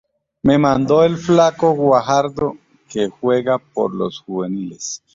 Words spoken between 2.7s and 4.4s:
que juega por los